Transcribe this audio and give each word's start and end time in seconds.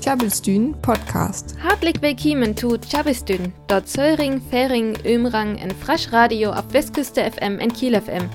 Tjabelstün 0.00 0.74
Podcast. 0.80 1.56
Hartlich 1.60 2.00
willkommen 2.00 2.56
zu 2.56 2.78
Tjabelstün, 2.78 3.52
dort 3.66 3.88
Söring, 3.88 4.40
Fering, 4.50 4.96
Ömrang 5.04 5.56
en 5.58 5.70
Frasch 5.70 6.12
Radio 6.12 6.52
auf 6.52 6.72
Westküste 6.72 7.24
FM 7.24 7.58
en 7.58 7.72
Kiel 7.72 8.00
FM. 8.00 8.30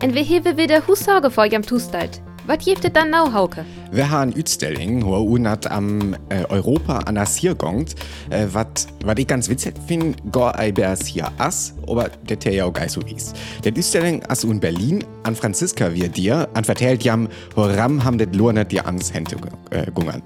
En 0.00 0.14
wir 0.14 0.24
hebben 0.24 0.56
wieder 0.56 0.86
Hussage 0.86 1.30
vor 1.30 1.44
jam 1.44 1.62
Tustalt. 1.62 2.22
Was 2.44 2.58
gibt 2.58 2.84
es 2.84 2.92
dann 2.92 3.10
now, 3.10 3.32
Hauke? 3.32 3.64
Wir 3.92 4.10
haben 4.10 4.32
Utstelling, 4.36 5.04
wo 5.04 5.16
unat 5.16 5.70
am 5.70 6.14
äh, 6.28 6.44
Europa 6.48 6.98
an 6.98 7.14
das 7.14 7.36
hier 7.36 7.54
gongt, 7.54 7.94
äh, 8.30 8.46
was 8.50 8.88
ich 9.16 9.26
ganz 9.28 9.48
witzig 9.48 9.74
finde, 9.86 10.16
gar 10.32 10.58
ei 10.58 10.72
beas 10.72 11.06
hier 11.06 11.30
as, 11.38 11.74
aber 11.86 12.08
der 12.28 12.36
der 12.36 12.52
ja 12.52 12.64
auch 12.64 12.72
geil 12.72 12.88
so 12.88 13.00
wies. 13.06 13.32
Der 13.64 13.72
Utstelling 13.76 14.24
as 14.24 14.42
in 14.42 14.58
Berlin 14.58 15.04
an 15.22 15.36
Franziska 15.36 15.94
wir 15.94 16.08
dir, 16.08 16.48
an 16.54 16.64
vertellt 16.64 17.04
jam, 17.04 17.28
woram 17.54 18.02
ham 18.02 18.18
det 18.18 18.34
lornet 18.34 18.72
dir 18.72 18.86
ans 18.86 19.14
Hände 19.14 19.36
äh, 19.70 19.90
gungern. 19.92 20.22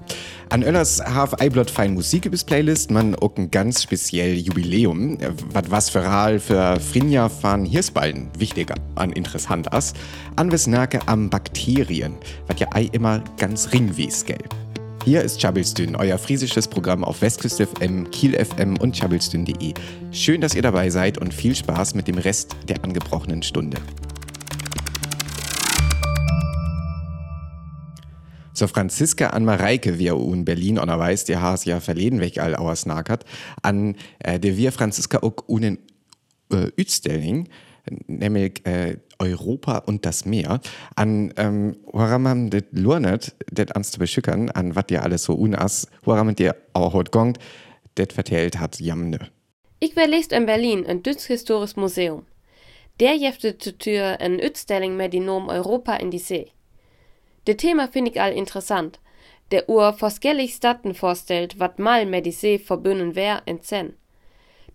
An 0.49 0.63
Öllers 0.63 1.03
haf 1.03 1.41
Eiblot 1.41 1.69
fein 1.69 1.93
Musik 1.93 2.31
bis 2.31 2.45
Playlist, 2.45 2.89
man 2.89 3.15
auch 3.15 3.35
ein 3.35 3.51
ganz 3.51 3.83
speziell 3.83 4.37
Jubiläum, 4.37 5.17
wat 5.51 5.69
was 5.69 5.89
für 5.89 6.05
Ral 6.05 6.39
für 6.39 6.79
Frinja 6.79 7.29
van 7.41 7.65
Hirsballen 7.65 8.29
wichtiger 8.37 8.75
an 8.95 9.11
interessant 9.11 9.73
as, 9.73 9.93
an 10.37 10.49
wes 10.49 10.65
Nake 10.65 11.01
am 11.05 11.29
Bakterien, 11.29 12.06
wat 12.47 12.59
ja 12.59 12.67
ei 12.73 12.89
immer 12.91 13.23
ganz 13.37 13.71
ringwies 13.71 14.25
gell. 14.25 14.43
Hier 15.03 15.21
ist 15.21 15.39
Chabelstün, 15.39 15.95
euer 15.95 16.17
friesisches 16.17 16.67
Programm 16.67 17.03
auf 17.03 17.21
Westküste 17.21 17.65
FM, 17.65 18.11
Kiel 18.11 18.33
FM 18.33 18.75
und 18.77 18.97
chabelstün.de. 18.97 19.73
Schön, 20.11 20.41
dass 20.41 20.53
ihr 20.53 20.61
dabei 20.61 20.89
seid 20.89 21.17
und 21.17 21.33
viel 21.33 21.55
Spaß 21.55 21.95
mit 21.95 22.09
dem 22.09 22.17
Rest 22.17 22.57
der 22.67 22.83
angebrochenen 22.83 23.41
Stunde. 23.41 23.77
So 28.57 28.65
Franziska 28.65 29.27
an 29.27 29.45
Mareike, 29.45 29.99
wie 29.99 30.07
in 30.07 30.43
Berlin 30.43 30.79
oder 30.79 30.97
weiß, 30.97 31.25
die 31.25 31.37
has 31.37 31.63
ja 31.65 31.79
verleden 31.79 32.19
weg 32.19 32.39
all 32.39 32.55
auers 32.55 32.87
nackert, 32.87 33.23
an 33.61 33.95
äh, 34.17 34.39
der 34.39 34.57
wir 34.57 34.71
Franziska 34.71 35.19
auch 35.19 35.43
unen 35.45 35.77
äh, 36.51 36.71
Utstelling, 36.75 37.49
nämlich 38.07 38.65
äh, 38.65 38.97
Europa 39.19 39.79
und 39.79 40.05
das 40.05 40.25
Meer, 40.25 40.59
an 40.95 41.33
ähm, 41.37 41.77
woran 41.85 42.21
man 42.21 42.49
das 42.49 42.63
lurnet, 42.71 43.35
das 43.51 43.71
ans 43.71 43.91
zu 43.91 43.99
beschückern, 43.99 44.49
an 44.49 44.75
was 44.75 44.87
dir 44.87 45.03
alles 45.03 45.23
so 45.23 45.33
unas, 45.33 45.87
woran 46.03 46.27
man 46.27 46.35
dir 46.35 46.55
auch 46.73 46.93
heute 46.93 47.11
gongt, 47.11 47.39
das 47.95 48.07
vertellt 48.13 48.59
hat 48.59 48.79
jamne. 48.79 49.29
Ich 49.79 49.93
verlest 49.93 50.31
in 50.31 50.45
Berlin 50.45 50.85
ein 50.85 51.03
Dütz 51.03 51.25
historisches 51.25 51.75
Museum. 51.75 52.25
Der 52.99 53.15
jefte 53.15 53.57
zur 53.57 53.77
Tür 53.77 54.19
ein 54.19 54.39
Utstelling 54.39 54.97
mit 54.97 55.13
dem 55.13 55.25
Nom 55.25 55.49
Europa 55.49 55.95
in 55.95 56.09
die 56.09 56.19
See. 56.19 56.51
Das 57.45 57.57
Thema 57.57 57.87
finde 57.87 58.11
ich 58.11 58.19
all 58.21 58.33
interessant. 58.33 58.99
Der 59.51 59.69
Uhr 59.69 59.93
forskellig 59.93 60.55
Statten 60.55 60.93
vorstellt, 60.93 61.59
wat 61.59 61.79
mal 61.79 62.05
mit 62.05 62.25
die 62.25 62.31
See 62.31 62.59
verbünden 62.59 63.15
wär 63.15 63.43
in 63.45 63.61
Zen. 63.61 63.93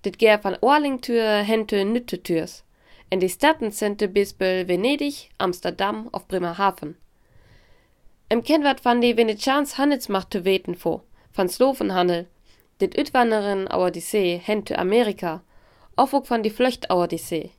Det 0.04 0.18
gär 0.18 0.38
von 0.38 0.56
Orlingtür 0.60 1.42
hente 1.42 1.84
Nüttetürs. 1.84 2.64
In 3.12 3.20
die 3.20 3.28
Statten 3.28 3.72
sind 3.72 4.14
Bispel 4.14 4.66
Venedig, 4.68 5.28
Amsterdam 5.36 6.08
auf 6.12 6.26
Bremerhaven. 6.28 6.96
Im 8.30 8.42
Kennwort 8.42 8.82
van 8.86 9.02
die 9.02 9.18
Venetians 9.18 9.76
Handelsmacht 9.76 10.32
zu 10.32 10.46
weten 10.46 10.74
vor, 10.74 11.02
van 11.30 11.50
Slovenhandel, 11.50 12.26
dit 12.80 12.96
Utwanderen 12.96 13.68
auer 13.68 13.90
die 13.90 14.00
See 14.00 14.40
hente 14.42 14.78
Amerika, 14.78 15.42
auf 15.94 16.14
auch 16.14 16.24
van 16.24 16.42
die 16.42 16.48
Flöcht 16.48 16.90
auer 16.90 17.06
die 17.06 17.18
See. 17.18 17.50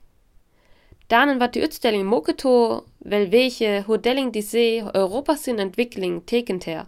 Danen 1.08 1.40
wat 1.40 1.54
die 1.54 1.62
Utstelling 1.62 2.08
Moketo, 2.08 2.86
wel 3.02 3.32
welche 3.32 3.86
Hodelling 3.86 4.32
die 4.32 4.42
See 4.42 4.82
Europas 4.82 5.46
in 5.46 5.60
Entwicklung 5.60 6.26
tekent 6.26 6.66
her, 6.66 6.88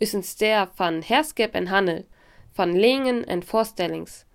üssen 0.00 0.22
der 0.38 0.70
van 0.76 1.02
Herskep 1.02 1.56
en 1.56 1.70
Handel, 1.70 2.04
van 2.54 2.72
Lingen 2.72 3.26
en 3.26 3.42
Vorstellings, 3.42 4.26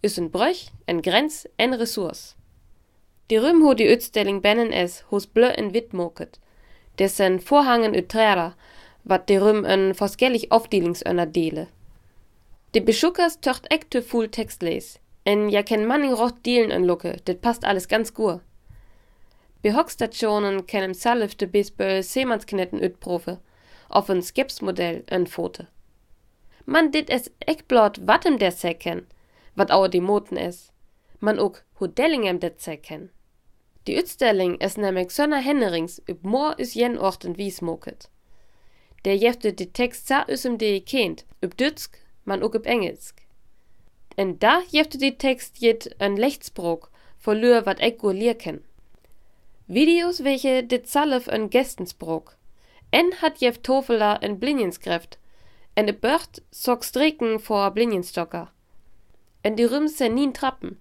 üssen 0.00 0.30
Bröch 0.30 0.70
en 0.86 1.02
Grenz 1.02 1.48
en 1.56 1.74
Ressource. 1.74 2.36
Die 3.30 3.38
Rüm 3.38 3.64
ho 3.64 3.74
die 3.74 3.88
Utstelling 3.92 4.40
bennen 4.40 4.72
es, 4.72 5.04
hos 5.10 5.26
blö 5.26 5.48
en 5.48 5.72
wit 5.74 5.92
moket, 5.92 6.38
dessen 6.98 7.40
Vorhangen 7.40 7.94
uträrer, 7.94 8.54
wat 9.02 9.28
die 9.28 9.36
Rüm 9.36 9.64
en 9.64 9.94
forskellig 9.94 10.52
Aufdeelingsönner 10.52 11.26
dele. 11.26 11.66
Die 12.74 12.80
Beschuckers 12.80 13.40
töcht 13.40 13.66
ekte 13.70 14.02
full 14.02 14.28
Text 14.28 14.62
les, 14.62 15.00
en 15.24 15.48
ja 15.50 15.62
ken 15.62 15.86
manning 15.86 16.12
rot 16.14 16.38
dealen 16.46 16.70
en 16.70 16.86
lucke, 16.86 17.16
dit 17.24 17.40
passt 17.40 17.64
alles 17.64 17.88
ganz 17.88 18.14
gut. 18.14 18.40
Behockstationen 19.62 20.66
kennen 20.66 20.94
zelfde 20.94 21.48
bisbø 21.48 22.02
seemannsknetten 22.02 22.80
utprofe, 22.80 23.40
auf 23.88 24.08
ein 24.08 24.22
Skepsmodell 24.22 25.02
en 25.06 25.26
fote. 25.26 25.66
Man 26.64 26.92
dit 26.92 27.10
es 27.10 27.30
ekblot 27.40 28.06
watem 28.06 28.38
der 28.38 28.52
secken, 28.52 29.06
wat 29.56 29.72
auer 29.72 29.88
die 29.88 30.00
Moten 30.00 30.36
es. 30.36 30.70
Man 31.18 31.38
ook 31.38 31.62
Hodellingem 31.80 32.38
det 32.38 32.60
secken. 32.62 33.10
Die 33.86 33.96
Utstelling 33.96 34.56
es 34.58 34.76
nämlich 34.76 35.10
Sönner 35.10 35.38
Hennerings 35.40 36.02
üb 36.08 36.24
Moor 36.24 36.58
is 36.58 36.74
jen 36.74 36.98
Orten 36.98 37.38
wies 37.38 37.60
moket. 37.60 38.08
Der 39.04 39.16
jefte 39.16 39.52
die 39.52 39.72
Text 39.72 40.08
sa 40.08 40.24
üsem 40.28 40.58
de 40.58 40.80
kennt, 40.80 41.24
üb 41.40 41.56
Dütsk, 41.56 41.98
man 42.24 42.42
ook 42.42 42.56
üb 42.56 42.66
Engelsk. 42.66 43.22
En 44.16 44.38
da 44.38 44.62
jefte 44.70 44.98
die 44.98 45.16
Text 45.18 45.60
jet 45.60 45.94
en 45.98 46.16
Lechtsbrok, 46.16 46.90
verlür 47.18 47.64
wat 47.66 47.80
ek 47.80 48.00
go 48.00 48.12
ken. 48.38 48.64
Videos, 49.68 50.24
welche 50.24 50.62
dit 50.62 50.88
zalf 50.88 51.26
en 51.28 51.50
gestensbrok. 51.50 52.36
En 52.90 53.12
hat 53.20 53.40
Jeff 53.40 53.58
Tofeler 53.58 54.18
en 54.22 54.38
blinjenskräft. 54.38 55.18
En 55.74 55.86
de 55.86 55.92
Bört 55.92 56.42
sok 56.50 56.84
striken 56.84 57.40
vor 57.40 57.70
blinjenstocker. 57.70 58.50
En 59.42 59.54
die 59.54 59.66
Rüms 59.66 59.96
sen 59.96 60.14
nien 60.14 60.32
trappen. 60.32 60.78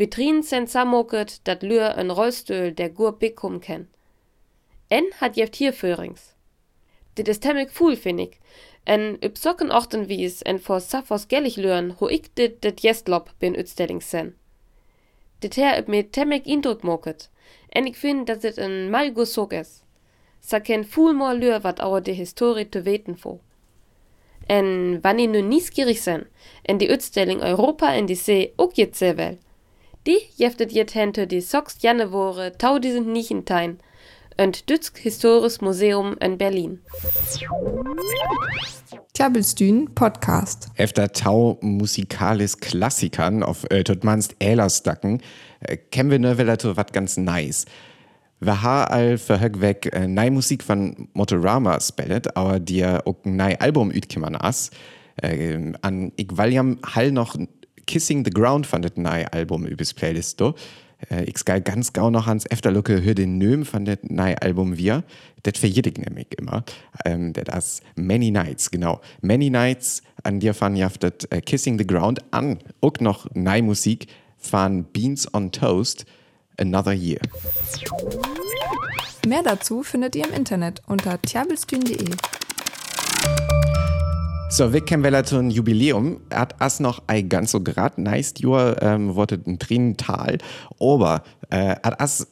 Vitrinen 0.00 0.42
sen 0.42 0.66
samoket, 0.66 1.40
dat 1.44 1.62
lür 1.62 1.90
en 2.00 2.10
Rollstühl 2.10 2.72
der 2.72 2.88
gur 2.88 3.18
bikum 3.18 3.60
ken. 3.60 3.82
En 4.88 5.04
hat 5.20 5.36
Jeff 5.36 5.50
Tierführings. 5.50 6.22
Dit 7.14 7.28
is 7.28 7.38
temmig 7.38 7.70
fuhl, 7.70 7.96
finnig. 7.96 8.38
En 8.84 9.18
üb 9.20 9.36
socken 9.36 9.70
ochten 9.70 10.06
wies 10.08 10.40
en 10.42 10.58
vor 10.58 10.80
Saffos 10.80 11.26
gellig 11.28 11.56
lüren, 11.56 11.90
ho 11.98 12.08
ik 12.08 12.30
dit 12.34 12.62
dit 12.62 12.80
jestlop 12.80 13.28
bin 13.38 13.58
utstellings 13.58 14.08
sen. 14.08 14.30
Dit 15.42 15.60
her 15.60 15.76
üb 15.82 15.92
mir 15.92 16.08
temmig 16.08 16.48
indruk 16.48 16.82
moket. 16.82 17.28
En 17.68 17.84
ik 17.86 17.96
vind 17.96 18.26
dat 18.26 18.42
het 18.42 18.56
een 18.56 18.90
malgo 18.90 19.24
sok 19.24 19.52
is. 19.52 19.82
Sa 20.40 20.58
ken 20.58 20.88
voel 20.88 21.12
more 21.12 21.34
lur 21.34 21.60
wat 21.60 21.80
ouer 21.80 22.02
de 22.02 22.16
historie 22.16 22.68
te 22.68 22.82
weten 22.82 23.18
vo. 23.18 23.40
En 24.46 24.98
wanneer 25.00 25.28
nu 25.28 25.42
nieuwsgierig 25.42 25.98
zijn 25.98 26.26
en 26.62 26.78
die 26.78 26.90
uitstelling 26.90 27.42
Europa 27.42 27.92
in 27.92 28.06
die 28.06 28.16
See 28.16 28.52
ook 28.56 28.74
jet 28.74 28.96
sehr 28.96 29.16
wel. 29.16 29.38
Die 30.06 30.16
jeftet 30.36 30.72
jet 30.72 30.94
hente 30.94 31.26
die 31.26 31.42
Soxt 31.42 31.82
Januare 31.82 32.52
2019 32.56 33.80
und 34.38 34.70
Dütsk 34.70 34.96
Historisch 34.96 35.60
Museum 35.60 36.16
in 36.20 36.38
Berlin. 36.38 36.80
Tjabelstün 39.12 39.94
Podcast. 39.94 40.70
Efter 40.76 41.12
Tau 41.12 41.58
Musikalis 41.60 42.56
Klassikern 42.56 43.42
auf 43.42 43.66
äh, 43.68 43.84
Totmanst 43.84 44.36
Älerstacken, 44.38 45.20
äh, 45.60 45.76
kennen 45.76 46.10
wir 46.10 46.18
ne 46.18 46.38
Wetter 46.38 46.78
wat 46.78 46.94
ganz 46.94 47.18
nice. 47.18 47.66
Wir 48.40 48.62
haben 48.62 48.90
all 48.90 49.18
für 49.18 49.38
hög 49.38 49.60
weg 49.60 49.90
äh, 49.92 50.30
Musik 50.30 50.62
von 50.62 51.10
Motorama 51.12 51.78
spellet, 51.78 52.34
aber 52.38 52.58
dir 52.58 53.02
auch 53.04 53.16
ein 53.26 53.36
neues 53.36 53.60
Album 53.60 53.90
ütkimmer 53.90 54.42
as. 54.42 54.70
Äh, 55.20 55.74
an 55.82 56.12
ich 56.16 56.28
valjam 56.30 56.78
hall 56.86 57.12
noch 57.12 57.36
Kissing 57.90 58.24
the 58.24 58.30
Ground 58.30 58.68
das 58.70 58.92
neue 58.94 59.32
Album 59.32 59.66
übers 59.66 59.92
Playlist 59.92 60.40
do. 60.40 60.54
Äh, 61.10 61.24
ich 61.24 61.44
geil 61.44 61.60
ganz 61.60 61.92
gau 61.92 62.08
noch 62.08 62.28
ans 62.28 62.46
Efterlucke 62.46 63.02
hör 63.02 63.14
den 63.14 63.36
Nöm 63.36 63.64
von 63.66 63.84
das 63.84 63.98
neue 64.04 64.40
Album 64.40 64.76
wir. 64.78 65.02
Das 65.42 65.58
verjedig 65.58 65.98
nämlich 65.98 66.28
immer. 66.38 66.64
Ähm, 67.04 67.32
das 67.32 67.80
Many 67.96 68.30
Nights, 68.30 68.70
genau. 68.70 69.00
Many 69.22 69.50
Nights 69.50 70.04
an 70.22 70.38
dir 70.38 70.54
fan 70.54 70.76
jaftet 70.76 71.26
äh, 71.32 71.40
Kissing 71.40 71.78
the 71.78 71.86
Ground 71.86 72.20
an. 72.30 72.60
Auch 72.80 72.94
noch 73.00 73.26
neue 73.34 73.64
Musik 73.64 74.06
von 74.38 74.84
Beans 74.84 75.26
on 75.34 75.50
Toast. 75.50 76.06
Another 76.58 76.92
Year. 76.92 77.18
Mehr 79.26 79.42
dazu 79.42 79.82
findet 79.82 80.14
ihr 80.14 80.28
im 80.28 80.32
Internet 80.32 80.80
unter 80.86 81.20
tjabelstün.de. 81.20 82.04
So, 84.52 84.72
ein 85.38 85.52
Jubiläum. 85.52 86.22
Er 86.28 86.40
hat 86.40 86.60
as 86.60 86.80
noch 86.80 87.04
ein 87.06 87.28
ganz 87.28 87.52
so 87.52 87.60
grad 87.60 87.98
nice 87.98 88.34
Jahr, 88.38 88.82
ähm, 88.82 89.14
wurde 89.14 89.40
ein 89.46 89.60
Tränental. 89.60 90.38
Aber, 90.80 91.22
äh, 91.50 91.76
hat 91.76 92.00
as 92.00 92.26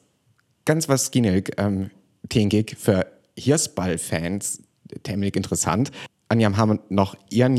ganz 0.65 0.89
was 0.89 1.13
ginnig, 1.13 1.53
ähm, 1.59 1.91
denke 2.25 2.59
ich, 2.59 2.77
für 2.77 3.07
Hirsball-Fans 3.39 4.65
ziemlich 5.07 5.37
interessant. 5.37 5.93
Und 6.29 6.41
wir 6.41 6.57
haben 6.57 6.81
noch 6.89 7.15
ihren 7.31 7.57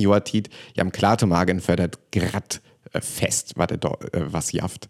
wir 0.73 0.81
haben 0.81 0.91
Klatomagen 0.91 1.62
das 1.77 1.91
grad 2.12 2.62
Fest, 3.00 3.53
was, 3.55 3.71
äh, 3.71 3.77
was 4.25 4.51
jaft. 4.51 4.89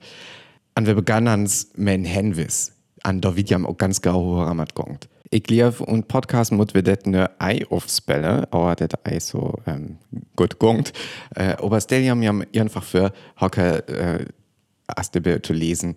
Und 0.75 0.87
wir 0.87 0.95
begannen 0.95 1.27
ans 1.27 1.69
men 1.75 2.05
Henvis. 2.05 2.73
An 3.03 3.21
da 3.21 3.35
wird 3.35 3.51
ja 3.51 3.63
auch 3.63 3.77
ganz 3.77 4.01
grau 4.01 4.41
ramat 4.41 4.73
gongt. 4.73 5.07
Ich 5.31 5.43
glaube, 5.43 5.85
und 5.85 6.07
Podcast 6.07 6.51
muss 6.51 6.73
wir 6.73 6.81
das 6.81 7.05
ne 7.05 7.29
Ei 7.39 7.63
aufspellen, 7.69 8.45
aber 8.49 8.75
das 8.75 8.89
Ei 9.03 9.19
so 9.19 9.59
ähm, 9.67 9.97
gut 10.35 10.57
gongt. 10.57 10.91
Äh, 11.35 11.55
aber 11.61 11.79
stell 11.81 12.01
ja 12.01 12.15
mir 12.15 12.47
einfach 12.55 12.83
für 12.83 13.13
Hocke 13.39 13.87
äh, 13.87 15.41
zu 15.41 15.53
lesen. 15.53 15.95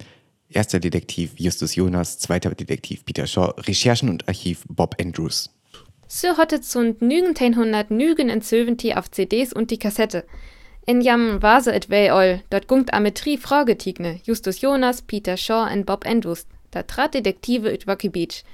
Erster 0.50 0.80
Detektiv 0.80 1.32
Justus 1.38 1.74
Jonas, 1.76 2.18
zweiter 2.18 2.50
Detektiv 2.50 3.06
Peter 3.06 3.26
Shaw, 3.26 3.54
Recherchen 3.56 4.10
und 4.10 4.28
Archiv 4.28 4.64
Bob 4.68 4.96
Andrews. 5.00 5.48
So 6.06 6.36
hattet 6.36 6.66
zund 6.66 7.00
nügen 7.00 7.34
100 7.34 7.90
nügen 7.90 8.28
in 8.28 8.42
Söventi 8.42 8.92
auf 8.92 9.10
CDs 9.10 9.54
und 9.54 9.70
die 9.70 9.78
Kassette. 9.78 10.26
In 10.84 11.00
jam 11.00 11.40
Vase 11.40 11.72
et 11.72 11.88
wei 11.88 12.12
ol, 12.12 12.42
dort 12.50 12.68
gungt 12.68 12.92
Ametrie 12.92 13.38
Fragetigne, 13.38 14.20
Justus 14.24 14.60
Jonas, 14.60 15.00
Peter 15.00 15.38
Shaw 15.38 15.72
und 15.72 15.86
Bob 15.86 16.04
Andrews. 16.04 16.46
Da 16.70 16.82
trat 16.82 17.14
Detektive 17.14 17.72
ut 17.72 17.88
Rocky 17.88 18.10
Beach. 18.10 18.44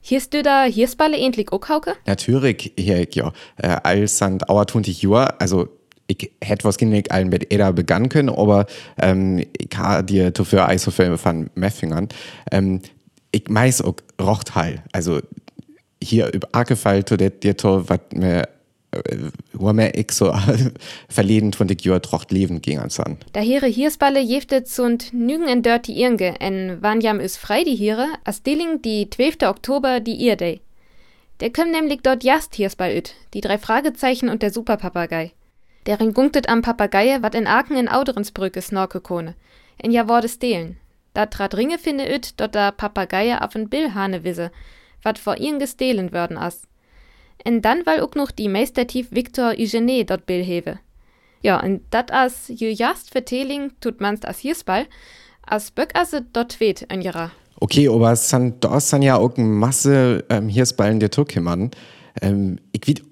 Hierst 0.00 0.34
du 0.34 0.42
da, 0.42 0.64
hierst 0.64 0.96
balle 0.96 1.18
endlich 1.18 1.52
auch 1.52 1.68
hauke? 1.68 1.94
Natürlich, 2.06 2.72
hier, 2.78 3.06
ja. 3.12 3.32
Äh, 3.56 3.76
sind 4.06 4.48
auer 4.48 4.66
20 4.66 5.02
Jahre, 5.02 5.40
also 5.40 5.68
ich 6.08 6.30
hätte 6.42 6.64
nicht 6.88 7.12
allen 7.12 7.28
mit 7.28 7.52
Eda 7.52 7.70
begann 7.70 8.08
können, 8.08 8.30
aber 8.30 8.66
ähm, 9.00 9.44
ich 9.56 9.76
habe 9.76 10.04
dir 10.04 10.30
dafür 10.30 10.66
viel 10.90 11.16
von 11.18 11.50
Meffingern. 11.54 12.08
Ähm, 12.50 12.80
ich 13.30 13.48
meis 13.48 13.82
auch 13.82 13.96
rocht 14.20 14.54
heil. 14.54 14.82
Also 14.92 15.20
hier 16.02 16.32
über 16.32 16.48
Arkefall 16.52 17.04
zu 17.04 17.16
der 17.16 17.30
dir 17.30 17.56
was 17.88 18.00
mir 18.14 18.48
wo 19.52 19.72
mir 19.72 19.94
ich 19.94 20.12
so 20.12 20.34
verleden 21.08 21.52
von 21.52 21.68
der 21.68 21.76
Jahr 21.78 22.00
trocht 22.00 22.30
leben 22.32 22.60
ging 22.60 22.78
ans 22.78 23.00
an. 23.00 23.18
Da 23.32 23.40
here 23.40 23.66
Hiersballe 23.66 24.20
jeftet 24.20 24.66
und 24.78 25.12
nügen 25.12 25.48
en 25.48 25.62
dort 25.62 25.86
die 25.86 26.00
Irnge, 26.00 26.40
en 26.40 26.78
wann 26.80 27.00
jam 27.00 27.20
is 27.20 27.36
frei 27.36 27.64
die 27.64 27.76
Hiere, 27.76 28.06
as 28.24 28.42
deling 28.42 28.82
die 28.82 29.08
12. 29.10 29.48
Oktober 29.48 30.00
die 30.00 30.26
Irdei. 30.26 30.60
Der 31.40 31.50
kömm 31.50 31.70
nämlich 31.70 32.00
dort 32.02 32.24
jast 32.24 32.54
Hiersball 32.54 32.96
üt, 32.96 33.14
die 33.34 33.40
drei 33.40 33.58
Fragezeichen 33.58 34.28
und 34.28 34.42
der 34.42 34.52
Superpapagei. 34.52 35.32
Deren 35.86 36.12
gunktet 36.12 36.48
am 36.48 36.62
Papageie, 36.62 37.22
wat 37.22 37.34
in 37.34 37.46
Aken 37.46 37.76
in 37.76 37.88
Auderensbrücke 37.88 38.60
snorke 38.60 39.00
kone. 39.00 39.34
En 39.78 39.90
ja 39.90 40.08
wurde 40.08 40.28
stehlen. 40.28 40.76
Da 41.14 41.26
trat 41.26 41.56
Ringe 41.56 41.78
finde 41.78 42.12
üt, 42.14 42.34
dort 42.36 42.54
da 42.54 42.70
Papageie 42.72 43.40
auf 43.40 43.54
en 43.54 43.68
Billhane 43.68 44.22
wisse, 44.24 44.50
wat 45.02 45.18
vor 45.18 45.38
ihren 45.38 45.58
gestehlen 45.58 46.12
würden 46.12 46.36
as. 46.36 46.62
En 47.44 47.62
dann 47.62 47.86
weil 47.86 48.02
ook 48.02 48.16
noch 48.16 48.30
die 48.30 48.48
Meistertief 48.48 49.10
Victor 49.10 49.54
Eugene 49.56 50.04
dort 50.04 50.26
Bill. 50.26 50.44
Ja, 51.42 51.62
und 51.62 51.82
dat 51.90 52.12
as 52.12 52.48
ju 52.48 52.68
jast 52.68 53.10
verteling 53.10 53.72
tut 53.80 54.00
manst 54.00 54.26
as 54.26 54.38
hiersball, 54.38 54.86
as 55.46 55.70
böck 55.70 55.94
asse 55.94 56.24
dort 56.32 56.52
tweet 56.52 56.84
en 56.88 57.00
jara. 57.00 57.30
Okay, 57.60 57.88
aber 57.88 58.14
sind, 58.16 58.64
da 58.64 58.80
sind 58.80 59.02
ja 59.02 59.16
auch 59.16 59.36
eine 59.36 59.46
Masse 59.46 60.24
ähm, 60.28 60.48
Hiersballen 60.48 61.00
der 61.00 61.10
Türkimmern. 61.10 61.70
Ähm, 62.20 62.58
ich 62.72 62.86
weet 62.86 63.02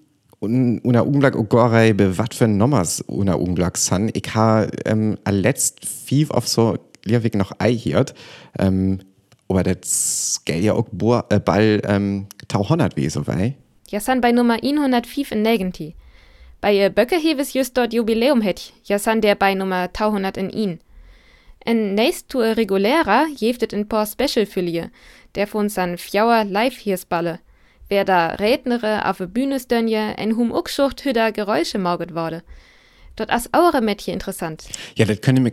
un, 0.41 0.81
una 0.81 1.03
auch 1.03 1.49
gar 1.49 1.93
be 1.93 2.19
wat 2.19 2.35
für 2.35 2.47
Nommers 2.47 3.01
una 3.09 3.35
Augenblick 3.35 3.77
san. 3.77 4.11
Ich 4.13 4.35
ha 4.35 4.67
ähm, 4.85 5.19
letzt 5.29 5.85
viel 5.85 6.31
auf 6.31 6.47
so 6.47 6.77
Lehrweg 7.05 7.35
noch 7.35 7.53
Ei 7.59 7.73
hiert. 7.73 8.15
Ähm, 8.59 9.01
aber 9.49 9.63
das 9.63 10.43
gell 10.45 10.63
ja 10.63 10.75
auch 10.75 10.87
äh, 11.31 11.41
Ball 11.41 11.81
ähm, 11.85 12.27
tau 12.49 12.63
100 12.63 12.97
wie 12.97 13.09
so 13.09 13.27
wei. 13.27 13.57
Ja 13.89 14.01
san 14.01 14.21
bei 14.21 14.33
Nummer 14.33 14.59
105 14.63 15.33
in 15.33 15.43
Negenti. 15.43 15.95
Bei 16.61 16.75
ihr 16.75 16.91
Böcke 16.91 17.17
heves 17.17 17.53
just 17.53 17.77
dort 17.77 17.93
Jubiläum 17.93 18.41
het, 18.41 18.73
ja 18.85 18.99
san 18.99 19.21
der 19.21 19.37
bei 19.37 19.55
Nummer 19.55 19.89
100 19.93 20.37
in 20.37 20.51
ihn. 20.51 20.81
En 21.65 21.95
nächst 21.95 22.29
tu 22.29 22.39
regulärer 22.39 23.27
jeftet 23.37 23.73
in 23.73 23.89
paar 23.89 24.07
Special 24.07 24.47
ihr, 24.67 24.91
der 25.35 25.47
von 25.47 25.69
san 25.69 25.99
fjauer 25.99 26.45
live 26.45 26.79
hiersballe. 26.79 27.41
Wer 27.89 28.05
da 28.05 28.29
Rednere 28.35 29.09
auf 29.09 29.19
Bühne 29.19 29.61
stönje, 29.61 30.15
en 30.17 30.37
hum 30.37 30.51
uckschucht 30.51 31.05
hüder 31.05 31.31
Geräusche 31.31 31.79
mauget 31.79 32.15
wurde. 32.15 32.43
Dort 33.15 33.31
as 33.31 33.49
eure 33.53 33.81
Mädchen 33.81 34.15
interessant. 34.15 34.65
Ja, 34.97 35.07
das 35.07 35.21
könnte 35.21 35.43
mir 35.43 35.53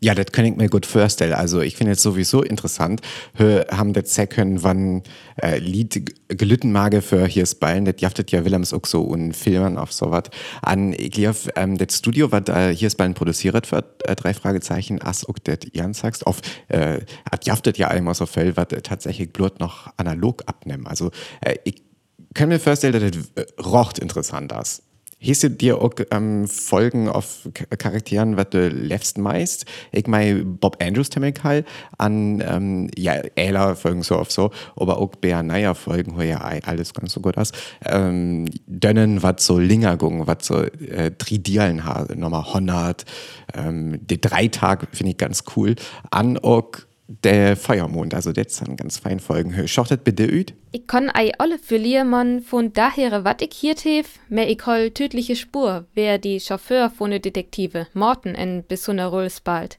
ja, 0.00 0.14
das 0.14 0.26
kann 0.26 0.44
ich 0.44 0.56
mir 0.56 0.68
gut 0.68 0.86
vorstellen. 0.86 1.32
Also 1.32 1.60
ich 1.60 1.76
finde 1.76 1.92
es 1.92 2.02
sowieso 2.02 2.42
interessant, 2.42 3.00
wir 3.36 3.66
haben 3.70 3.92
das 3.92 4.18
können, 4.28 4.62
wann 4.62 5.02
äh, 5.42 5.58
Lied 5.58 6.14
gelitten 6.28 6.72
mage 6.72 7.02
für 7.02 7.26
hier 7.26 7.46
Ballen, 7.58 7.84
das 7.84 7.96
jaftet 7.98 8.30
ja 8.30 8.44
Willems 8.44 8.72
auch 8.72 8.84
so 8.86 9.02
und 9.02 9.34
Filmen 9.34 9.78
auf 9.78 9.92
sowas. 9.92 10.24
An, 10.62 10.92
ich 10.92 11.10
glaube, 11.10 11.38
ähm, 11.56 11.78
das 11.78 11.96
Studio, 11.96 12.30
was 12.30 12.48
äh, 12.48 12.74
hier 12.74 12.90
Ballen 12.90 13.14
produziert 13.14 13.72
wird, 13.72 14.08
äh, 14.08 14.14
drei 14.14 14.34
Fragezeichen, 14.34 15.00
as 15.02 15.24
auch 15.24 15.38
das 15.38 15.58
Jan 15.72 15.94
sagst, 15.94 16.26
auf, 16.26 16.40
äh, 16.68 17.00
jaftet 17.44 17.78
ja 17.78 17.88
einmal 17.88 18.14
so 18.14 18.26
viel, 18.26 18.56
was 18.56 18.68
äh, 18.72 18.82
tatsächlich 18.82 19.32
Blut 19.32 19.58
noch 19.58 19.92
analog 19.96 20.42
abnehmen. 20.46 20.86
Also 20.86 21.10
äh, 21.40 21.56
ich 21.64 21.82
kann 22.34 22.50
mir 22.50 22.60
vorstellen, 22.60 22.92
dass 22.92 23.10
das 23.10 23.46
äh, 23.46 23.62
rocht 23.62 23.98
interessant 23.98 24.52
ist. 24.52 24.82
Hieße 25.20 25.50
dir 25.50 25.82
auch 25.82 25.94
ähm, 26.12 26.46
Folgen 26.46 27.08
auf 27.08 27.48
Charakteren, 27.76 28.36
was 28.36 28.50
du 28.50 28.68
lebst 28.68 29.18
meist? 29.18 29.66
Ich 29.90 30.06
meine, 30.06 30.44
Bob 30.44 30.76
Andrews 30.80 31.10
Temekal 31.10 31.64
an, 31.98 32.40
ähm, 32.46 32.88
ja, 32.96 33.14
Äler 33.34 33.74
Folgen 33.74 34.04
so 34.04 34.14
auf 34.16 34.30
so, 34.30 34.52
aber 34.76 34.98
auch 34.98 35.10
Bea 35.16 35.42
Neier 35.42 35.74
Folgen, 35.74 36.16
wo 36.16 36.22
ja 36.22 36.38
alles 36.38 36.94
ganz 36.94 37.12
so 37.14 37.20
gut 37.20 37.36
aus. 37.36 37.50
Ähm, 37.84 38.46
Dönnen, 38.66 39.22
was 39.22 39.44
so 39.44 39.58
Lingergung, 39.58 40.28
was 40.28 40.46
so 40.46 40.62
äh, 40.62 41.10
Tridialen 41.10 41.82
nochmal 42.14 42.44
100, 42.46 43.04
ähm, 43.54 43.98
die 44.06 44.20
drei 44.20 44.46
Tag 44.46 44.86
finde 44.92 45.10
ich 45.10 45.16
ganz 45.16 45.42
cool. 45.56 45.74
An 46.10 46.38
auch 46.38 46.70
der 47.08 47.56
Feuermond, 47.56 48.14
also 48.14 48.32
das 48.32 48.58
sind 48.58 48.76
ganz 48.76 48.98
fein 48.98 49.18
Folgen. 49.18 49.66
Schachtet 49.66 50.04
bitte 50.04 50.26
üt. 50.26 50.52
Ich 50.72 50.86
kann 50.86 51.10
ei 51.10 51.32
alle 51.38 51.58
verlieren, 51.58 52.10
man 52.10 52.42
von 52.42 52.74
daher 52.74 53.24
wat 53.24 53.40
ich 53.40 53.54
hier 53.54 53.74
tef, 53.74 54.18
mehr 54.28 54.48
ich 54.48 54.64
hol 54.66 54.90
tödliche 54.90 55.34
Spur, 55.34 55.86
wer 55.94 56.18
die 56.18 56.38
Chauffeur 56.38 56.90
von 56.90 57.10
der 57.10 57.20
Detektive, 57.20 57.86
Morten 57.94 58.34
en 58.34 58.62
besonner 58.68 59.06
Roll 59.06 59.30
spalt. 59.30 59.78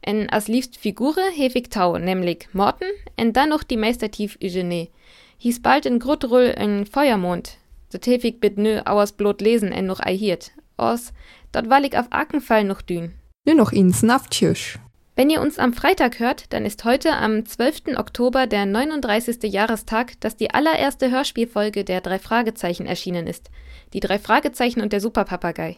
En 0.00 0.30
as 0.30 0.46
liebst 0.46 0.76
Figure 0.76 1.22
hef 1.34 1.56
ich 1.56 1.70
tau, 1.70 1.98
nämlich 1.98 2.48
Morten 2.52 2.86
en 3.16 3.32
dann 3.32 3.48
noch 3.48 3.64
die 3.64 3.76
Meistertief 3.76 4.38
Eugenie. 4.40 4.90
Hieß 5.38 5.60
bald 5.60 5.86
in 5.86 5.98
Grutroll 5.98 6.54
en 6.56 6.86
Feuermond. 6.86 7.58
So 7.88 7.98
hef 8.04 8.22
ich 8.22 8.38
bit 8.38 8.58
nö 8.58 8.80
auers 8.84 9.12
Blut 9.12 9.40
lesen 9.40 9.72
en 9.72 9.86
noch 9.86 10.00
ei 10.00 10.16
hiert. 10.16 10.52
Aus, 10.76 11.12
dort 11.50 11.68
wall 11.68 11.84
ich 11.84 11.98
auf 11.98 12.06
Akenfall 12.10 12.62
noch 12.62 12.82
dün. 12.82 13.14
Nur 13.44 13.56
noch 13.56 13.72
ins 13.72 14.02
Naftjösch. 14.02 14.78
Wenn 15.16 15.30
ihr 15.30 15.40
uns 15.40 15.60
am 15.60 15.72
Freitag 15.72 16.18
hört, 16.18 16.52
dann 16.52 16.66
ist 16.66 16.84
heute 16.84 17.12
am 17.12 17.46
12. 17.46 17.96
Oktober 17.96 18.48
der 18.48 18.66
39. 18.66 19.44
Jahrestag, 19.44 20.20
dass 20.20 20.36
die 20.36 20.50
allererste 20.50 21.08
Hörspielfolge 21.12 21.84
der 21.84 22.00
drei 22.00 22.18
Fragezeichen 22.18 22.86
erschienen 22.86 23.28
ist. 23.28 23.50
Die 23.92 24.00
drei 24.00 24.18
Fragezeichen 24.18 24.80
und 24.80 24.92
der 24.92 25.00
Superpapagei. 25.00 25.76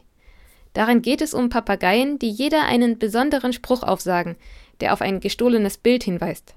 Darin 0.72 1.02
geht 1.02 1.20
es 1.20 1.34
um 1.34 1.50
Papageien, 1.50 2.18
die 2.18 2.30
jeder 2.30 2.64
einen 2.64 2.98
besonderen 2.98 3.52
Spruch 3.52 3.82
aufsagen, 3.82 4.36
der 4.80 4.94
auf 4.94 5.02
ein 5.02 5.20
gestohlenes 5.20 5.76
Bild 5.76 6.04
hinweist. 6.04 6.54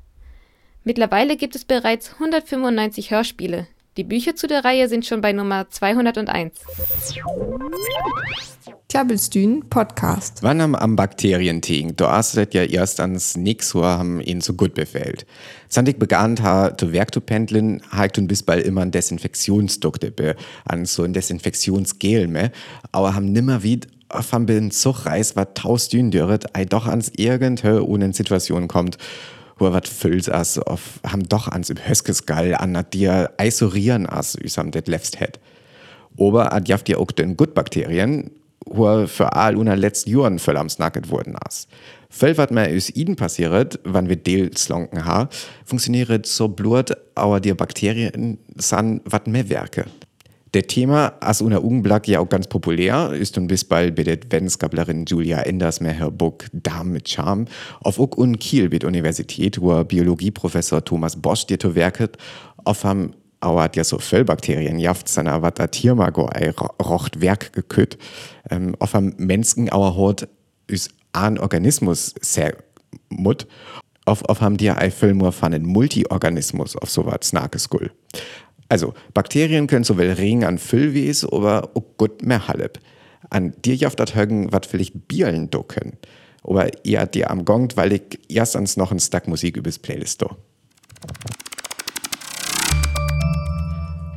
Mittlerweile 0.86 1.36
gibt 1.36 1.56
es 1.56 1.66
bereits 1.66 2.14
195 2.14 3.12
Hörspiele. 3.12 3.68
Die 4.00 4.06
Bücher 4.06 4.34
zu 4.34 4.48
der 4.48 4.64
Reihe 4.64 4.88
sind 4.88 5.06
schon 5.06 5.20
bei 5.20 5.34
Nummer 5.34 5.70
201. 5.70 6.54
Klabbelstühn 8.88 9.70
Podcast. 9.70 10.42
Wann 10.42 10.62
am, 10.62 10.74
am 10.74 10.96
Bakterienting, 10.96 11.98
du 11.98 12.08
hast 12.08 12.38
das 12.38 12.48
ja 12.54 12.64
erst 12.64 13.02
ans 13.02 13.36
nix 13.36 13.76
wo 13.76 13.84
haben 13.84 14.22
ihn 14.22 14.40
so 14.40 14.54
gut 14.54 14.74
befehlt. 14.74 15.26
Sandig 15.68 16.00
begann 16.00 16.42
ha 16.42 16.78
zu 16.78 16.94
Werk 16.94 17.14
zu 17.14 17.20
pendeln, 17.20 17.82
halt 17.92 18.18
und 18.18 18.30
bis 18.30 18.42
bald 18.42 18.66
immer 18.66 18.84
ein 18.84 18.92
Desinfektionsdukte 18.92 20.12
be, 20.12 20.38
an 20.64 20.86
so 20.86 21.04
ein 21.04 21.12
Desinfektionsgel 21.12 22.30
mehr, 22.30 22.54
aber 22.94 23.16
haben 23.16 23.34
nimmer 23.34 23.64
wie 23.64 23.82
auf 24.08 24.34
am 24.34 24.46
bin 24.46 24.72
Zug 24.72 25.08
reis, 25.08 25.36
wat 25.36 25.56
tausend 25.56 25.92
dünn 25.92 26.12
dürret, 26.12 26.56
ei 26.56 26.64
doch 26.64 26.88
ans 26.88 27.12
irgendhö 27.18 27.82
ohne 27.82 28.14
Situation 28.14 28.70
kommt 28.70 28.98
wo 29.60 29.72
wat 29.72 29.88
fülls 29.88 30.30
as, 30.30 30.58
auf, 30.58 31.00
haben 31.06 31.28
doch 31.28 31.48
ans 31.48 31.70
im 31.70 31.78
Höskesgall 31.78 32.56
an 32.56 32.78
dir 32.94 33.32
isorieren 33.42 34.06
as, 34.06 34.36
üsam 34.36 34.72
det 34.72 34.88
lefst 34.88 35.20
het. 35.20 35.40
Ober 36.18 36.54
ad 36.54 36.68
jaft 36.68 36.88
dir 36.88 37.00
auch 37.00 37.12
den 37.12 37.38
Gutbakterien, 37.38 38.32
wo 38.66 39.08
für 39.08 39.34
all 39.34 39.56
una 39.56 39.74
letzten 39.74 40.12
Jahren 40.12 40.40
voll 40.40 40.58
am 40.58 40.70
Snacket 40.70 41.10
wurden 41.10 41.36
as. 41.36 41.68
Voll 42.10 42.38
wat 42.38 42.52
mir 42.52 42.74
üs 42.74 42.90
Iden 42.90 43.16
passiert, 43.16 43.80
wann 43.84 44.10
wir 44.10 44.16
Deelslonken 44.16 45.06
ha, 45.06 45.30
funktioniert 45.64 46.26
so 46.26 46.48
blut, 46.48 46.92
aber 47.16 47.40
die 47.40 47.54
Bakterien 47.54 48.40
san 48.56 49.02
wat 49.06 49.28
mehr 49.28 49.50
Werke. 49.50 49.86
Der 50.54 50.66
Thema 50.66 51.14
as 51.20 51.42
una 51.42 51.58
Augenblick 51.58 52.08
ja 52.08 52.20
auch 52.20 52.30
ganz 52.30 52.48
populär 52.48 53.14
ist 53.14 53.38
und 53.38 53.48
bis 53.48 53.64
bald 53.64 53.96
bei 53.96 54.04
der 54.04 54.18
Wissenschaftlerin 54.30 55.06
Julia 55.06 55.42
Enders 55.42 55.80
mehr 55.80 55.94
her 55.94 56.10
Buch 56.10 56.38
Darm 56.54 56.92
mit 56.92 57.08
Charme 57.08 57.46
auf 57.82 58.00
auch 58.00 58.18
un 58.18 58.40
Kiel 58.40 58.70
mit 58.70 58.84
Universität, 58.84 59.62
wo 59.62 59.84
Biologieprofessor 59.84 60.84
Thomas 60.84 61.16
Bosch 61.16 61.46
dir 61.46 61.60
to 61.60 61.76
werket, 61.76 62.18
auf 62.64 62.84
am 62.84 63.14
aber 63.42 63.64
hat 63.64 63.76
ja 63.76 63.84
so 63.84 64.00
Völlbakterien 64.00 64.80
jaft 64.80 65.08
seiner 65.08 65.42
wat 65.42 65.60
a 65.62 65.68
Tiermago 65.68 66.28
ei 66.28 66.52
rocht 66.52 67.22
Werk 67.22 67.54
gekütt. 67.54 67.98
Ähm, 68.50 68.76
auf 68.80 68.96
am 68.96 69.14
Menschen 69.18 69.72
auer 69.72 69.96
Haut 69.96 70.28
ist 70.68 70.92
ein 71.14 71.38
Organismus 71.38 72.16
sehr 72.20 72.58
mut 73.10 73.48
auf, 74.10 74.24
auf 74.26 74.42
haben 74.42 74.58
ein 74.60 74.92
Film 74.92 75.32
von 75.32 75.54
einem 75.54 75.66
Multiorganismus 75.66 76.76
auf 76.76 76.90
sowas 76.90 77.20
Snakeskull. 77.24 77.92
Also, 78.72 78.94
Bakterien 79.16 79.66
können 79.66 79.84
sowohl 79.84 80.12
Regen 80.12 80.44
an 80.44 80.60
Füllwes, 80.60 81.26
aber 81.26 81.72
auch 81.74 81.84
gut 81.98 82.22
mehr 82.22 82.48
halb. 82.48 82.80
An 83.32 83.54
dir 83.66 83.76
jaft 83.76 84.00
dat 84.00 84.14
högen, 84.14 84.52
wat 84.52 84.68
vielleicht 84.68 85.08
Bielen 85.08 85.50
do 85.50 85.64
können. 85.64 85.98
Aber 86.44 86.70
ihr 86.86 87.04
dir 87.08 87.32
am 87.32 87.46
Gongt, 87.46 87.78
weil 87.78 87.94
ich 87.94 88.20
erst 88.30 88.78
noch 88.78 88.92
ein 88.92 89.00
Stack 89.00 89.28
Musik 89.28 89.58
übers 89.58 89.80
Playlist 89.80 90.22
do. 90.22 90.30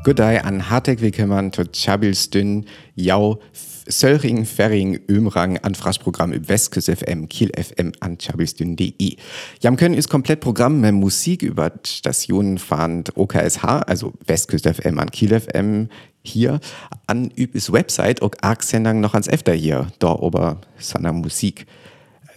Good 0.05 0.19
day 0.19 0.39
an 0.39 0.69
harteg 0.69 1.01
willkommen 1.01 1.53
zu 1.53 1.65
Chabils 1.73 2.29
dünn 2.29 2.67
Jau 2.95 3.41
Söllring, 3.87 4.45
Ferring, 4.45 5.01
Ömrang, 5.09 5.59
Anfrageprogramm 5.59 6.33
über 6.33 6.49
Westküst 6.49 6.91
FM, 6.91 7.29
Kiel 7.29 7.51
FM 7.57 7.93
an 8.01 8.19
chabelsdünn.de. 8.19 9.17
Jam 9.61 9.77
können 9.77 9.95
ist 9.95 10.09
komplett 10.09 10.41
Programm 10.41 10.81
mit 10.81 10.95
Musik 10.95 11.43
über 11.43 11.73
Stationen 11.85 12.59
fahren 12.59 13.05
OKSH, 13.15 13.65
also 13.65 14.13
Westküst 14.27 14.67
FM 14.67 14.99
an 14.99 15.11
Kiel 15.11 15.39
FM 15.39 15.89
hier, 16.23 16.61
an 17.07 17.31
übis 17.35 17.73
Website 17.73 18.23
auch 18.23 18.33
arg 18.41 18.63
Sendung 18.63 19.01
noch 19.01 19.15
ans 19.15 19.29
Efter 19.29 19.53
hier, 19.53 19.89
da 19.99 20.13
ober 20.13 20.61
seiner 20.79 21.13
Musik. 21.13 21.67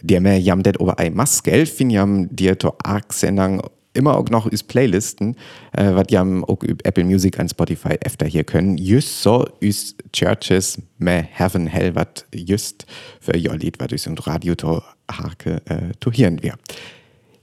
Der 0.02 0.22
mehr 0.22 0.40
jam 0.40 0.62
det 0.62 0.80
ober 0.80 1.00
ein 1.00 1.16
Maskell, 1.16 1.66
fin 1.66 1.90
jam 1.90 2.36
dir 2.36 2.58
to 2.58 2.74
arg 2.84 3.14
Sendung 3.14 3.62
immer 3.96 4.18
auch 4.18 4.30
noch 4.30 4.48
ist 4.48 4.64
Playlisten, 4.68 5.36
äh, 5.74 5.94
was 5.94 6.08
ja 6.10 6.24
auch 6.24 6.64
Apple 6.84 7.04
Music 7.04 7.40
und 7.40 7.50
Spotify 7.50 7.98
öfter 8.04 8.26
hier 8.26 8.44
können. 8.44 8.78
Just 8.78 9.22
so 9.22 9.48
ist 9.60 9.96
Churches 10.12 10.82
me 10.98 11.28
Heaven 11.32 11.68
Hell, 11.68 11.96
was 11.96 12.26
just 12.34 12.86
für 13.20 13.36
ihr 13.36 13.54
Lied, 13.56 13.80
was 13.80 13.92
ich 13.92 14.08
und 14.08 14.26
Radio 14.28 14.56
to 14.56 14.82
Hake 15.12 15.62
äh, 15.66 15.92
to 16.00 16.12
hören 16.12 16.42
wir. 16.42 16.56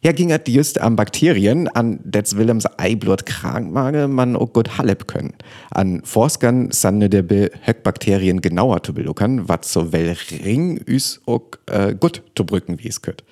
Ja, 0.05 0.11
ging 0.11 0.33
es 0.33 0.41
just 0.49 0.81
an 0.81 0.97
Bakterien, 0.97 1.69
an 1.69 2.01
des 2.03 2.37
Willems 2.37 2.67
Eiblut 2.77 3.25
Krankmage, 3.25 4.09
man 4.09 4.35
auch 4.35 4.53
gut 4.53 4.77
Halep 4.77 5.07
können. 5.07 5.35
An 5.71 6.03
Forskern 6.03 6.73
sanne 6.73 7.09
der 7.09 7.23
Be 7.23 7.53
Bakterien 7.85 8.41
genauer 8.41 8.83
zu 8.83 8.95
beluckern, 8.95 9.49
was 9.49 9.73
so 9.73 9.93
well 9.93 10.17
ring 10.45 10.77
ist 10.77 11.21
auch 11.27 11.53
äh, 11.71 11.95
gut 11.95 12.23
zu 12.35 12.45
brücken, 12.45 12.81
wie 12.81 12.89
es 12.89 13.01
könnt. 13.01 13.23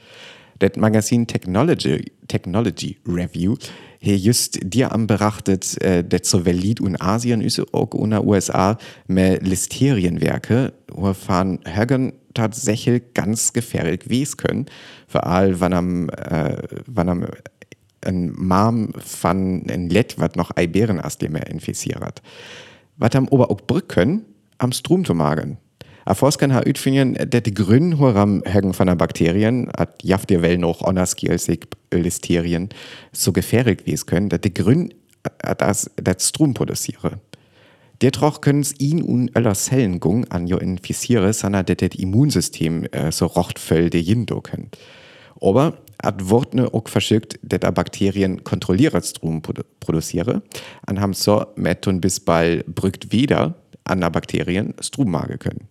Das 0.61 0.77
Magazin 0.77 1.27
Technology, 1.27 2.13
Technology 2.29 2.99
Review 3.07 3.57
hier 4.03 4.17
just 4.17 4.59
dir 4.63 4.93
am 4.93 5.07
berachtet, 5.07 5.81
äh, 5.83 6.03
det 6.03 6.25
so 6.25 6.47
Lied 6.55 6.81
und 6.81 7.01
Asien 7.03 7.43
ist 7.43 7.61
auch 7.75 7.91
den 8.11 8.27
USA 8.27 8.79
mehr 9.07 9.41
Listerienwerke, 9.41 10.73
wo 10.91 11.13
fahren 11.13 11.61
Högen 11.67 12.15
tatsächlich 12.33 13.03
ganz 13.13 13.53
gefährlich 13.53 14.09
wies 14.09 14.39
können. 14.39 14.67
Vor 15.07 15.27
allem, 15.27 15.61
wenn 15.61 15.73
am, 15.75 16.09
äh, 16.09 16.57
wenn 16.87 17.09
am 17.11 17.27
ein 18.03 18.33
Mom 18.33 18.95
von 18.99 19.67
ein 19.69 19.91
Lett, 19.91 20.19
was 20.19 20.35
noch 20.35 20.51
dem 21.19 21.37
er 21.37 21.49
infiziert. 21.49 22.23
Was 22.97 23.15
am 23.15 23.29
aber 23.31 23.51
auch 23.51 23.61
brücken, 23.61 24.25
am 24.57 24.73
Strom 24.73 25.05
zu 25.05 25.15
magen. 25.15 25.59
Erforskan 26.11 26.51
har 26.51 26.67
utfinnet 26.67 27.33
dette 27.33 27.53
grunn 27.53 28.01
horam 28.01 28.43
högen 28.45 28.75
von 28.75 28.89
der 28.89 28.97
Bakterien, 28.97 29.71
at 29.71 30.03
jaft 30.03 30.33
ihr 30.33 30.43
well 30.43 30.59
noch 30.59 30.83
onaskielsig 30.83 31.69
Listerien 31.93 32.69
so 33.13 33.31
gefährlich 33.31 33.83
wie 33.85 33.93
es 33.93 34.07
können, 34.07 34.29
dass 34.29 34.41
die 34.41 34.53
Grün 34.53 34.93
das, 35.59 35.89
das 35.95 36.29
Strom 36.29 36.53
produziere. 36.53 37.21
Der 38.01 38.11
troch 38.11 38.41
können's 38.41 38.75
ihn 38.81 39.03
und 39.03 39.37
aller 39.37 39.55
Zellen 39.55 40.01
gung 40.01 40.25
an 40.33 40.49
jo 40.49 40.57
infiziere, 40.57 41.33
sondern 41.33 41.67
dass 41.67 41.77
das 41.77 41.95
Immunsystem 41.95 42.87
äh, 42.91 43.13
so 43.13 43.27
rocht 43.27 43.61
voll 43.61 43.89
de 43.89 44.01
jindo 44.01 44.41
können. 44.41 44.73
Aber 45.41 45.79
at 45.99 46.29
wird 46.29 46.55
ne 46.55 46.75
auch 46.75 46.89
verschickt, 46.89 47.39
dass 47.43 47.61
der 47.61 47.71
Bakterien 47.71 48.43
kontrolliert 48.43 49.07
Strom 49.07 49.43
produ 49.43 49.63
produziere, 49.79 50.43
an 50.87 51.01
haben 51.01 51.13
so 51.13 51.47
Metton 51.55 52.01
bis 52.01 52.19
bald 52.19 52.67
brückt 52.67 53.13
wieder 53.13 53.55
an 53.85 54.01
der 54.01 54.11
Bakterien 54.11 54.75
Strom 54.81 55.13
mage 55.13 55.39
können 55.39 55.69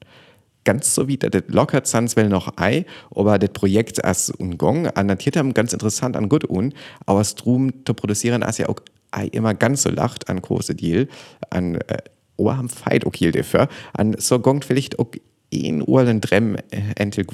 ganz 0.70 0.94
so 0.94 1.08
wie 1.08 1.18
das 1.18 1.32
lockert 1.48 1.88
sans 1.88 2.16
well 2.16 2.30
noch 2.30 2.54
ei, 2.58 2.86
aber 3.10 3.40
das 3.40 3.50
Projekt 3.50 4.06
as 4.06 4.30
ungong 4.30 4.86
annatiert 4.86 5.36
haben 5.36 5.56
ganz 5.56 5.74
interessant 5.74 6.16
an 6.16 6.30
gut 6.30 6.48
un, 6.48 6.76
aber 7.08 7.24
Strom 7.24 7.72
zu 7.88 7.96
produzieren 7.96 8.44
as 8.44 8.60
ja 8.60 8.70
auch 8.70 8.80
ei 9.10 9.26
immer 9.32 9.56
ganz 9.56 9.82
so 9.82 9.90
lacht 9.90 10.30
an 10.30 10.40
große 10.40 10.76
Deal, 10.76 11.08
an 11.50 11.74
äh, 11.88 11.98
oh 12.38 12.52
haben 12.52 12.70
Fight 12.70 13.04
okay 13.08 13.32
dafür, 13.32 13.68
an 13.94 14.16
so 14.20 14.38
gongt 14.38 14.64
vielleicht 14.64 15.00
auch 15.00 15.10
in 15.50 15.82
Urlen 15.82 16.22
Drem 16.22 16.56
äh, 16.56 16.62
entel 16.96 17.26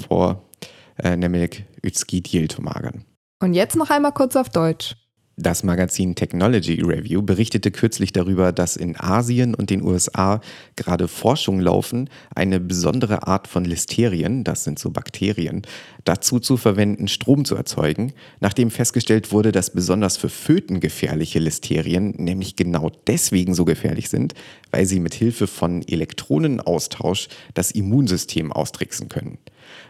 äh, 1.03 1.17
nämlich 1.17 1.65
Ütski 1.83 2.21
Deal 2.21 2.47
zu 2.47 2.61
magern. 2.61 3.03
Und 3.41 3.53
jetzt 3.53 3.75
noch 3.75 3.89
einmal 3.89 4.13
kurz 4.13 4.37
auf 4.37 4.47
Deutsch. 4.47 4.95
Das 5.37 5.63
Magazin 5.63 6.15
Technology 6.15 6.81
Review 6.81 7.21
berichtete 7.21 7.69
kürzlich 7.69 8.13
darüber, 8.13 8.53
dass 8.53 8.77
in 8.77 8.97
Asien 8.97 9.53
und 9.53 9.69
den 9.69 9.83
USA 9.83 10.39
gerade 10.77 11.09
Forschungen 11.09 11.59
laufen, 11.59 12.09
eine 12.33 12.61
besondere 12.61 13.27
Art 13.27 13.49
von 13.49 13.65
Listerien, 13.65 14.45
das 14.45 14.63
sind 14.63 14.79
so 14.79 14.91
Bakterien, 14.91 15.63
dazu 16.05 16.39
zu 16.39 16.55
verwenden, 16.55 17.09
Strom 17.09 17.43
zu 17.43 17.55
erzeugen, 17.55 18.13
nachdem 18.39 18.71
festgestellt 18.71 19.33
wurde, 19.33 19.51
dass 19.51 19.71
besonders 19.71 20.15
für 20.15 20.29
Föten 20.29 20.79
gefährliche 20.79 21.39
Listerien 21.39 22.11
nämlich 22.17 22.55
genau 22.55 22.89
deswegen 23.05 23.53
so 23.53 23.65
gefährlich 23.65 24.07
sind, 24.07 24.35
weil 24.71 24.85
sie 24.85 25.01
mit 25.01 25.13
Hilfe 25.13 25.47
von 25.47 25.85
Elektronenaustausch 25.85 27.27
das 27.53 27.71
Immunsystem 27.71 28.53
austricksen 28.53 29.09
können. 29.09 29.37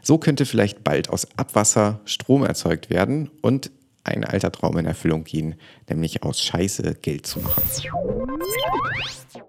So 0.02 0.18
könnte 0.18 0.48
vielleicht 0.48 0.84
bald 0.84 1.10
aus 1.12 1.28
Abwasser 1.38 2.00
Strom 2.06 2.44
erzeugt 2.44 2.90
werden 2.90 3.30
und 3.42 3.70
ein 4.06 4.24
alter 4.24 4.52
Traum 4.52 4.78
in 4.78 4.86
Erfüllung 4.86 5.24
gehen, 5.24 5.56
nämlich 5.90 6.24
aus 6.24 6.42
Scheiße 6.42 6.96
Geld 7.02 7.26
zu 7.26 7.40
machen. 7.40 7.64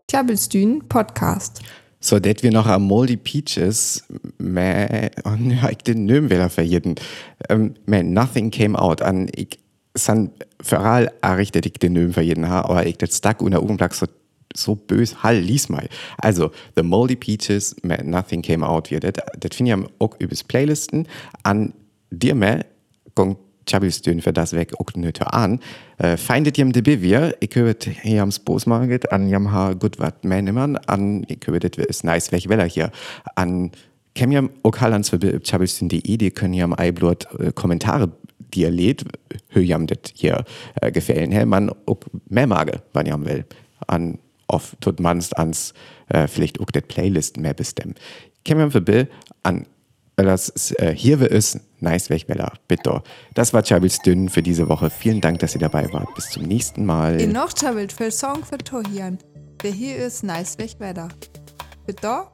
Klabbelstühn 0.08 0.88
Podcast. 0.88 1.60
So, 2.00 2.18
det 2.20 2.42
wir 2.42 2.52
noch 2.52 2.66
am 2.66 2.84
Moldy 2.84 3.16
Peaches, 3.16 4.04
meh, 4.38 5.08
oh, 5.24 5.30
ja, 5.30 5.70
ich 5.70 5.78
den 5.78 6.04
Nömwähler 6.04 6.50
verjeden. 6.50 6.94
Ähm, 7.48 7.74
man, 7.86 8.12
nothing 8.12 8.50
came 8.50 8.78
out 8.78 9.02
an, 9.02 9.28
ich, 9.34 9.58
san, 9.94 10.30
für 10.60 10.78
all 10.78 11.10
errichtet 11.22 11.66
ich 11.66 11.72
den 11.74 11.94
Nöm 11.94 12.12
verjeden 12.12 12.48
ha, 12.48 12.62
aber 12.62 12.86
ich 12.86 12.98
das 12.98 13.16
Stack 13.16 13.42
unter 13.42 13.60
Augenblick 13.60 13.94
so, 13.94 14.06
so 14.54 14.74
bös, 14.76 15.22
hall, 15.22 15.38
lies 15.38 15.68
mal. 15.68 15.88
Also, 16.18 16.50
The 16.76 16.82
Moldy 16.82 17.16
Peaches, 17.16 17.74
man, 17.82 18.08
nothing 18.08 18.42
came 18.42 18.64
out, 18.64 18.90
wir, 18.90 19.00
das, 19.00 19.14
finde 19.52 19.72
ich 19.72 19.90
auch 19.98 20.14
übers 20.20 20.44
Playlisten, 20.44 21.08
an 21.42 21.72
dir 22.10 22.34
mehr, 22.34 22.64
kommt 23.14 23.38
Chabistön 23.68 24.22
für 24.22 24.32
das 24.32 24.52
weg 24.52 24.72
auch 24.78 24.94
nicht 24.94 25.22
an. 25.22 25.60
Äh, 25.98 26.16
feindet 26.16 26.56
jem 26.56 26.72
de 26.72 26.82
Bivier, 26.82 27.36
ich 27.40 27.54
höre 27.54 27.74
hier 28.02 28.22
am 28.22 28.30
Bosmarket 28.44 29.12
an 29.12 29.28
jam 29.28 29.52
ha 29.52 29.72
gut 29.72 29.98
wat 29.98 30.24
Männemann 30.24 30.76
an, 30.76 31.24
ich 31.28 31.40
höre 31.46 31.60
das 31.60 31.84
ist 31.86 32.04
nice 32.04 32.32
weg 32.32 32.48
Weller 32.48 32.66
hier 32.66 32.90
an 33.34 33.72
Kem 34.14 34.32
jam 34.32 34.50
auch 34.62 34.78
hallands 34.78 35.10
für 35.10 35.18
chabistön.de, 35.18 36.16
die 36.16 36.30
können 36.30 36.54
jam 36.54 36.72
Eiblot 36.72 37.26
äh, 37.38 37.52
Kommentare 37.52 38.10
die 38.54 38.62
ihr 38.62 38.70
lädt, 38.70 39.04
hör 39.48 39.62
jam 39.62 39.86
das 39.86 39.98
hier 40.14 40.44
äh, 40.80 40.90
gefällen. 40.90 41.32
Hey, 41.32 41.46
man 41.46 41.70
auch 41.86 41.98
mehr 42.28 42.46
mage, 42.46 42.82
wann 42.92 43.06
jam 43.06 43.24
will. 43.26 43.44
An 43.86 44.18
oft 44.48 44.80
tut 44.80 45.00
manst 45.00 45.36
ans 45.36 45.74
äh, 46.08 46.26
vielleicht 46.26 46.60
auch 46.60 46.70
das 46.70 46.84
Playlist 46.84 47.36
mehr 47.36 47.54
bestimmen. 47.54 47.94
Kem 48.44 48.58
jam 48.58 48.70
für 48.70 48.80
Bill 48.80 49.08
an 49.42 49.66
das 50.16 50.72
äh, 50.78 50.94
hier 50.94 51.20
wir 51.20 51.30
es 51.30 51.60
nice 51.80 52.10
weg 52.10 52.26
Bella. 52.26 52.52
Bitte. 52.68 53.02
Das 53.34 53.52
war 53.52 53.62
Chabils 53.62 54.00
dünn 54.00 54.28
für 54.28 54.42
diese 54.42 54.68
Woche. 54.68 54.90
Vielen 54.90 55.20
Dank 55.20 55.38
dass 55.40 55.54
ihr 55.54 55.60
dabei 55.60 55.92
wart. 55.92 56.14
Bis 56.14 56.30
zum 56.30 56.44
nächsten 56.44 56.84
Mal. 56.84 57.20
In 57.20 57.32
noch 57.32 57.52
Chabelt 57.54 57.92
für 57.92 58.10
Song 58.10 58.44
für 58.44 58.58
Tohian. 58.58 59.18
Wer 59.62 59.72
hier 59.72 59.96
ist 59.96 60.22
nice 60.22 60.58
weg 60.58 60.76
Wetter 60.78 61.08
bitte? 61.86 62.24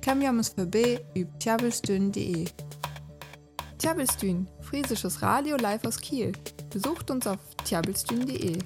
Kam 0.00 0.22
ja 0.22 0.32
für 0.42 0.66
B 0.66 0.98
üb 1.14 1.28
chabelstün.de 1.42 2.46
Chabelstün 3.82 4.48
friesisches 4.60 5.20
Radio 5.20 5.56
live 5.56 5.84
aus 5.84 5.98
Kiel. 5.98 6.32
Besucht 6.70 7.10
uns 7.10 7.26
auf 7.26 7.38
chabelstün.de 7.68 8.58